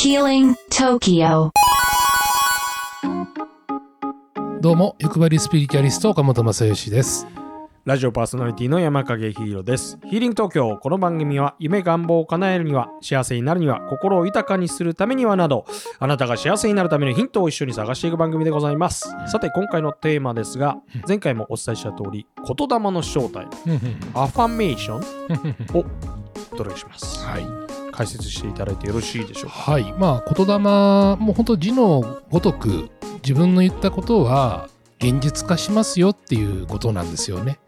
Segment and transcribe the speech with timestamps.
[0.00, 1.50] Healing Tokyo
[4.60, 7.26] どうも、欲張りスピリチュアリスト岡本正義です。
[7.84, 9.98] ラジオパーソナリティの山影ヒーローです。
[10.08, 10.78] ヒーリング東京。
[10.80, 15.64] この番組は夢願望を叶えるには、幸せになるには、心を豊かにするためにはなど、
[15.98, 19.12] あなたが幸せになるためのヒントを一緒に探していく番組でございます。
[19.26, 20.76] さて、今回のテーマですが、
[21.08, 23.48] 前回もお伝えした通り、言霊の正体、
[24.14, 24.98] アファメーショ
[25.74, 25.84] ンを
[26.52, 27.18] お届けします。
[27.26, 27.67] はい。
[27.98, 29.72] 解説していただいてよろしいでしょうか？
[29.72, 29.92] はい。
[29.98, 32.90] まあ、言霊、もう本当字のごとく、
[33.24, 34.68] 自分の言ったことは
[35.00, 37.58] 現実化しますよっていうことなんですよね。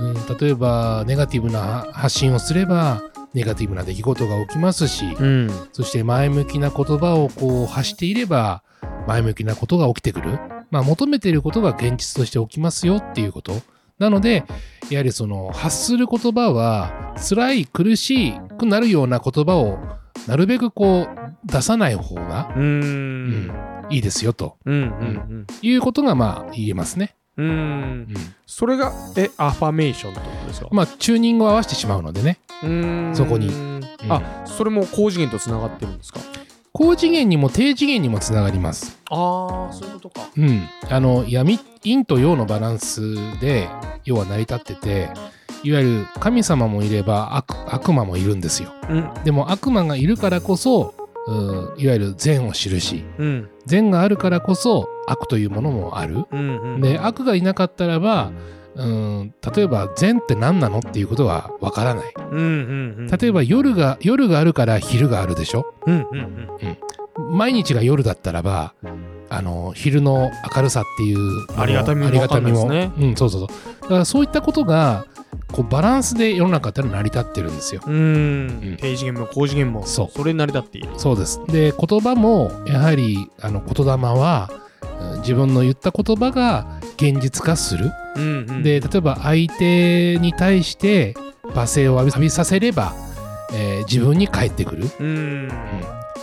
[0.00, 3.02] うん、例えば、ネガティブな発信をすれば、
[3.34, 5.50] ネガティブな出来事が起きますし、うん。
[5.72, 8.64] そして前向きな言葉をこう発していれば、
[9.06, 10.40] 前向きなことが起きてくる。
[10.72, 13.52] まあ、求めていることが現実として起きますよっていうこと。
[13.98, 14.44] なので、
[14.90, 19.78] やはりその発する言葉は、辛い、苦しくなるような言葉を
[20.26, 21.08] なるべくこう
[21.44, 23.52] 出さない方がうーん。
[23.90, 24.74] いいですよとうん。
[24.74, 25.46] うん。
[25.62, 27.16] いうことがまあ言えますね。
[27.36, 27.46] うん。
[27.46, 27.48] う。
[27.48, 28.34] うんん。
[28.46, 30.68] それが、え、アファメーションってことですか？
[30.70, 32.38] まあ、チューニングを合わせてしまうのでね。
[33.14, 33.50] そこに
[34.08, 36.20] あ、それも高次元とつながってるんですか？
[36.78, 39.00] 高次元にも低次元にもつながります。
[39.10, 40.28] ああ、そういうことか。
[40.36, 43.68] うん、あの闇陰と陽のバランスで
[44.04, 45.10] 要は成り立ってて
[45.64, 49.10] いわゆる神様もいれば悪悪魔もいるんですようん。
[49.24, 50.94] でも悪魔がいるからこそ
[51.26, 53.50] うんいわゆる善を知るしうん。
[53.66, 56.74] 善があるからこそ悪というものもあるうん。
[56.74, 56.80] うん。
[56.80, 62.38] で悪がいなかったらばうん例えば善って何なのっていうことはわからないうん。
[62.38, 62.40] うん。
[62.40, 62.46] う
[63.02, 63.06] ん。
[63.08, 65.74] 例えば夜が夜があるから昼があるでしょ？
[65.86, 66.06] うん。
[67.18, 67.36] うん。
[67.36, 68.74] 毎日が夜だったらば
[69.28, 71.18] あの昼の明るさっていう
[71.60, 75.06] ありがたみもありがたみもわかんないですうんそうそうそうだからそういったことが
[75.52, 77.94] こうバランスで世の中ってのは成り立ってるんですようん。
[77.94, 78.76] ううんん。
[78.80, 80.90] 低次元も高次元も、そうそれになり立っている。
[80.96, 84.67] そうですで言葉もやはりあの言霊はうん
[85.18, 88.22] 自分の言った言葉が現実化するうん。
[88.22, 88.62] うん。
[88.62, 91.14] で例えば相手に対して
[91.44, 92.94] 罵声を浴びさせれば、
[93.52, 95.50] えー自分に返ってくるうん。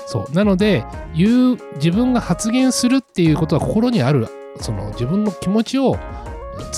[0.08, 0.84] そうなので
[1.16, 4.28] 言う自分が発言するっていうことは心にある
[4.62, 5.98] その自分の気持ちを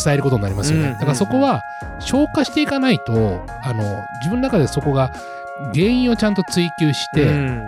[0.03, 1.61] 伝えることになりますよね、うんだからそこは
[1.99, 5.13] 消化していかないとあの自分の中でそこが
[5.73, 7.63] 原因をちゃんと追求してうん。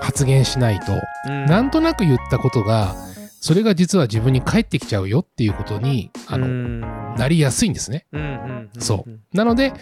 [0.00, 0.92] 発言しないと、
[1.26, 1.46] うん。
[1.46, 2.94] なんとなく言ったことが
[3.44, 6.80] それが実は自分に返ってきちゃうよっていうことにあの、うん。
[6.80, 8.22] なりやすいんですねうん。
[8.22, 8.70] うん。
[8.78, 9.74] そうなので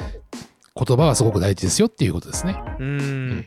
[0.75, 3.47] 言葉はすごく大事ですよっていうことですねうん。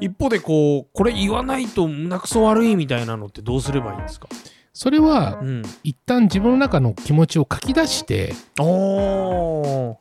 [0.00, 4.30] 一方で、こう、これ言わないと胸くそ悪いみたいなのってどうすればいいんですか？
[4.72, 5.62] それはうん。
[5.84, 8.32] 一旦自分の中の気持ちを書き出して。
[8.58, 9.98] 言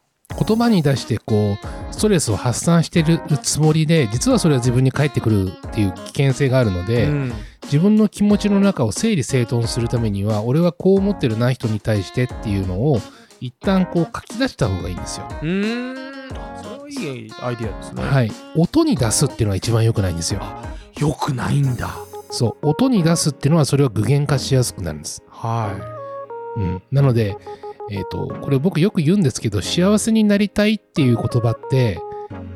[0.57, 1.57] 葉に出してこ
[1.91, 7.33] うストレスを発散してるつもりで実はそれは自分に返ってくるっていう危険性があるので、うん。
[7.71, 12.99] 自分の気持ちの中を整理整頓するためには俺はこう思ってるな人に対してっていうのを
[13.39, 15.27] 一旦こう書き出した方がいいんですよ。
[15.29, 16.35] うーん。
[16.35, 16.91] あそれはい
[17.27, 18.03] いアイディアですね。
[18.03, 18.31] はい。
[18.55, 20.41] 音に出すっていうのが一番良くないんですよ。
[20.97, 21.95] よくないんだ。
[22.31, 22.69] そう。
[22.69, 25.23] 音に出すっていうのはそれは具現化しやすくなるんです。
[25.29, 25.75] は
[26.57, 26.81] うん。
[26.91, 27.35] なので、
[27.91, 31.99] えっ、と、これ僕よく言うんですけど、幸せになりたいっていう言葉って、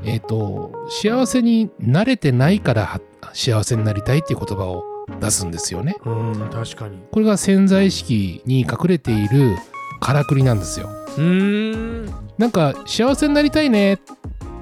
[0.04, 3.02] えっ、と、幸せになれてないからは
[3.34, 5.96] 幸せになりたいっていう言葉を出すんですよね。
[6.06, 6.10] い。
[6.10, 6.98] うん、確かに。
[7.12, 9.56] これが潜在意識に隠れている
[10.00, 10.90] からくりなんですよ。
[11.18, 12.06] うーん。
[12.38, 14.00] なんか、幸せになりたいねっ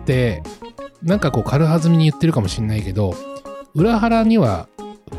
[0.05, 0.43] て、
[1.03, 3.15] なんかこう軽はずみに言ってるかもしれないけど、
[3.73, 4.67] 裏腹には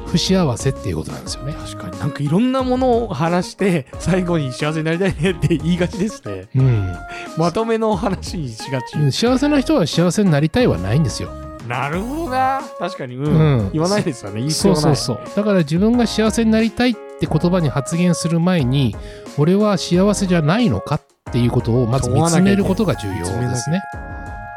[0.07, 1.55] 不幸せっていうことなんですよね。
[1.55, 6.49] 確かになんかいろんなものを話して最後に幸せになりたいねって言いがちですね。
[6.55, 6.95] うん。
[7.37, 9.13] まとめの話にしがち。
[9.13, 11.31] 幸せな人は幸せになりたいはないんですよ。
[11.67, 12.63] なるほどな。
[12.79, 13.25] 確かに、うん。
[13.25, 14.39] うん言わないですよね。
[14.39, 14.77] 言い必そう。
[14.77, 15.21] そうそう。
[15.37, 18.97] だから自分が幸せになりたいって言葉に発言する前に、
[19.39, 21.03] 俺は幸せじゃないのかっ
[21.33, 23.83] ていうことをまず見つめることが重要ですね。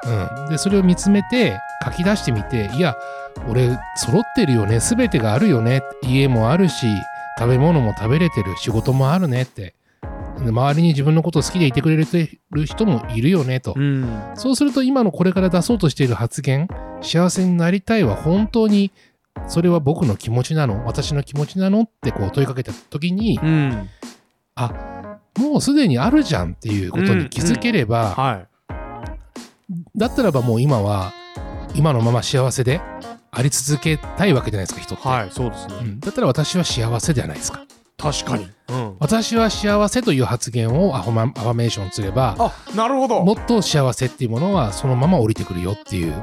[0.05, 0.49] うん。
[0.49, 2.95] で、それを見つめて書き出してみて、いや、
[3.47, 4.79] 俺揃ってるよね。
[4.79, 5.81] 全てがあるよね。
[6.01, 6.87] 家もあるし、
[7.37, 8.55] 食べ物も食べれてる。
[8.57, 9.73] 仕事もあるねって。
[10.39, 12.05] で周りに自分のことを好きでいてくれる
[12.65, 13.73] 人もいるよねと。
[13.75, 14.31] うん。
[14.35, 16.67] そうすると今のこれから出そうとしている発言、
[17.01, 18.91] 幸せになりたいは本当に
[19.47, 20.85] それは僕の気持ちなの？
[20.85, 21.81] 私の気持ちなの？
[21.81, 23.89] ってこう問いかけた時に、うん。
[24.55, 28.47] あ、もうすでにあるじゃんっていうことに気づければ、は
[29.95, 31.13] だったらばもう今は
[31.73, 32.79] 今のまま幸せで
[33.31, 35.01] あり続けたいわけじゃないですか、人っい。
[35.01, 35.07] て。
[35.07, 35.75] はい、そうですね。
[35.81, 37.65] うんだったら私は幸せじゃないですか。
[37.97, 38.47] 確かに。
[38.69, 38.95] うん。
[38.99, 43.23] 私は幸せという発言をアファマアファメーションすれば、あ、なるほど。
[43.23, 46.13] もっと幸せっていうものはそのまま降りてくるよっていう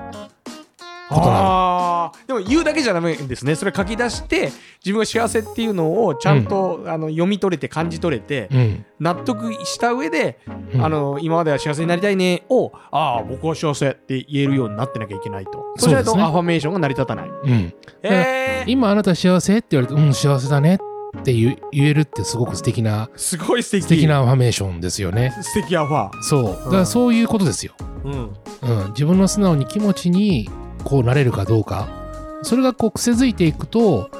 [1.09, 2.13] ことな。
[2.27, 4.53] でも言うだけじゃダメですねそれ書き出して
[4.85, 8.85] 自分が幸せっていうのをちゃんと、あの読み取れて感じ取れて、うん。
[9.01, 10.39] 納得した上で、
[10.75, 17.75] うんあの今までは幸せになりたいねをああ僕は幸せって言えるようになってなきゃいけないとそうしないとアファメーションが成り立たないうん。
[18.03, 20.92] えー、今あなた幸せって言われて、うん、幸せだねって
[21.25, 25.35] 言う言えるってすごく素敵な、すごい素敵素敵なアファメーションですよね。
[25.43, 26.45] 素敵アファそう。
[26.45, 27.75] だからそういうことですよ。
[28.05, 28.89] うんうん。
[28.89, 30.49] 自分の素直に気持ちに
[30.85, 31.89] こうなれるかどうか。
[32.43, 34.11] それがこう癖づいていくと、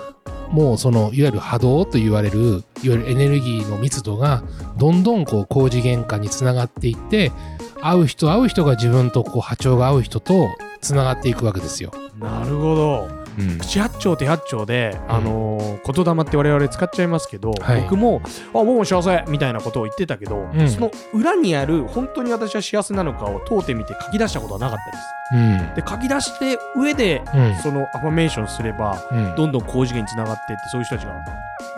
[0.51, 4.45] もうそのいわゆる波動と言われるいわゆるエネルギーの密度が
[4.77, 7.33] どんどんこう高次元化につながっていって
[7.81, 10.49] 会う人会う人が自分とこう波長が合う人と
[10.83, 11.91] つながっていくわけですよ。
[12.19, 13.59] なるほどうん。
[13.59, 17.83] 口八丁手八丁で、あのー言霊って我々使っちゃいますけど、はい。
[17.83, 18.21] 僕も
[18.55, 20.69] 「あ僕も幸せ」みたいなことを言ってたけど、うん。
[20.69, 25.05] その裏にある本当に私は幸せなのかを問うてみて書き出したことはなかったです。
[25.35, 25.75] うん。
[25.75, 27.57] で書き出して上で、うん。
[27.57, 29.35] そのアファメーションすればうん。
[29.37, 31.13] どんどん高次元につながっていってそういう人たちが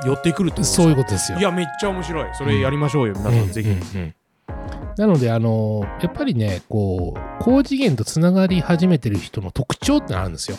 [0.04, 1.38] 寄ってくるってそういうことですよ。
[1.38, 2.26] いやめっちゃ面白い。
[2.34, 3.68] それやりましょうよ、皆さんぜひ、
[4.96, 10.56] なので、あのやっぱりね、こう、高次元とつながり始めてる人の特徴ってのあるんですよ。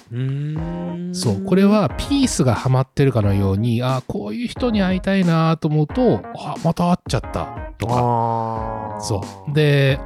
[1.14, 8.98] そう、これはピースがはまってるかのように、あこういう人に会いたいなと思うと、あまた会っちゃったとか。
[9.02, 9.54] そう。
[9.54, 10.00] で、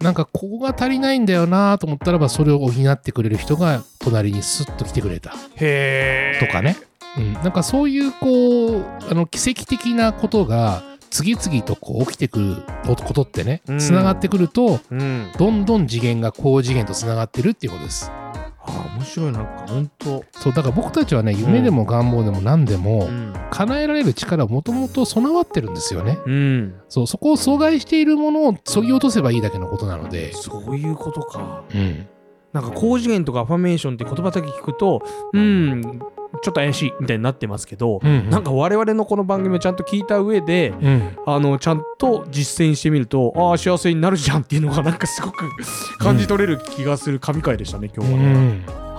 [0.00, 6.76] なんかここが足りないんだよなと思ったらば、それを補ってくれる人が隣にスッと来てくれたへえとかね。
[7.18, 18.10] うん、なんかそういうこう、あの奇跡的なことが次々とこう起きてくることってねうん、つながってくると、うんどんどん次元が高次元とつながってるっていうことです。
[18.10, 26.18] あー面白いなんか本当そう、だから僕たちはね、夢でも願望でも何でも、うん、叶えられる力をもともと備わってるんですよね。
[26.26, 30.32] うん、そう、そこを阻害しているものを削ぎ落とせばいいだけのことなので。
[30.32, 32.06] そういうことかうん。
[32.52, 35.02] なんか高次元とかアファメーションって言葉だけ聞くと
[35.32, 36.00] うん
[36.42, 41.16] ちょっと怪しいみたいになってますけど、うん、なんか我々のこの番組をちゃんと聞いた上でうん。
[41.26, 45.50] あのちゃんと実践してみるとああ幸せになるじゃんっていうのがなんかすごく
[45.98, 48.89] 感じ取れる気がする神回でしたね今う日はね、ん。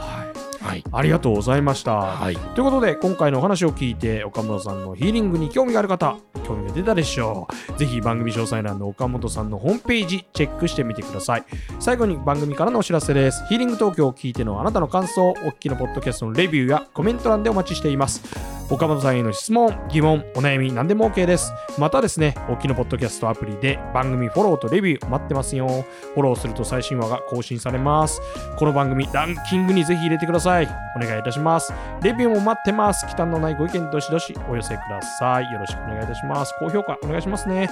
[0.62, 0.72] はい。
[0.72, 0.84] はい。
[0.92, 2.36] ありがとうございました、はい。
[2.36, 7.80] ということで今回のお話を聞いて岡本さんのヒーリングに興味がある方興味が出たでしょう。
[7.80, 11.44] ぜひ番組詳細欄の岡本さんのホームページチェックしてみてください。
[11.80, 13.46] 最後に番組からのお知らせです。
[13.48, 25.68] ヒーリング東京を聞いてのあなたの感想お聞きのポッドキャストのレビューやコメント欄でお待ちしています岡本さんへの質問疑問お悩み何でも OK ですまたですねお聞きのポッドキャストアプリで番組フォローとレビュー待ってますよ
[26.14, 28.22] フォローすると最新話が更新されます
[28.58, 33.06] この番組ランキングにぜひ入れてくださいお願いいたしますレビューも待ってます。
[33.06, 35.52] 忌憚のないご意見どしどしお寄せください。
[35.52, 36.54] よろしくお願いいたします。
[36.60, 37.70] 高評価お願いしますね。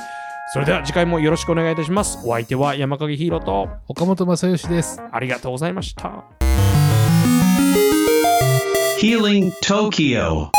[0.53, 2.19] それでは次回もよろしくお願いいたします。
[2.23, 5.01] お相手は山影ヒーローと岡本正義です。
[5.11, 6.23] ありがとうございました。
[8.99, 10.49] Healing Tokyo